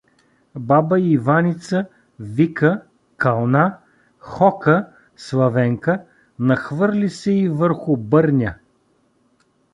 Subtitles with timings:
[0.69, 1.79] Баба Иваница
[2.35, 2.71] викa`,
[3.23, 3.65] кълнa`,
[4.31, 4.87] хокa`
[5.25, 5.93] Славенка,
[6.39, 8.55] нахвърли се и върху Бърня.